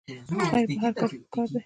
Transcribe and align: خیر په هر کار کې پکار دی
خیر 0.51 0.65
په 0.69 0.73
هر 0.83 0.91
کار 0.97 1.09
کې 1.11 1.17
پکار 1.23 1.47
دی 1.53 1.59